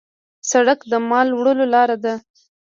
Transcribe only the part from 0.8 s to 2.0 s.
د مال وړلو لار